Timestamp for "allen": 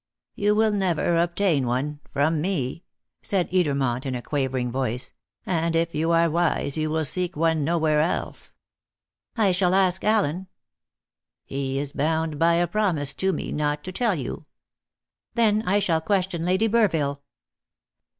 10.03-10.47